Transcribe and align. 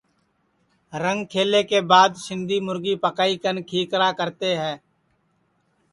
رنگ 1.03 1.21
کھلے 1.31 1.61
کے 1.71 1.79
بعد 1.91 2.11
سندھی 2.25 2.57
مُرگی 2.65 2.95
پکائی 3.03 3.35
کن 3.43 3.57
کھیکرا 3.69 4.09
کرتے 4.19 4.49
ہے 4.61 4.73